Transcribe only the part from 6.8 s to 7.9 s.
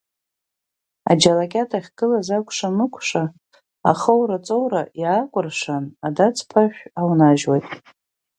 аунажьуеит.